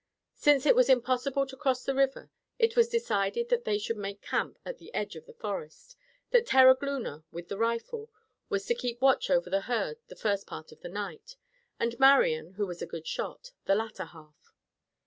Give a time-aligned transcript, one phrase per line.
[0.33, 4.23] Since it was impossible to cross the river, it was decided that they should make
[4.23, 5.95] camp at the edge of the forest;
[6.31, 8.09] that Terogloona, with the rifle,
[8.49, 11.35] was to keep watch over the herd the first part of the night;
[11.79, 14.55] and Marian, who was a good shot, the latter half.